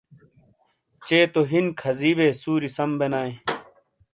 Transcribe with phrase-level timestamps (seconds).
[1.07, 3.33] چے تو ہین کھازی بے سوری سم بے نائے۔